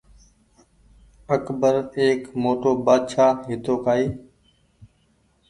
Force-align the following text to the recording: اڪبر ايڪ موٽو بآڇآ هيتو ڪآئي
اڪبر 1.35 1.75
ايڪ 1.97 2.21
موٽو 2.43 2.71
بآڇآ 2.85 3.25
هيتو 3.47 3.73
ڪآئي 3.83 4.05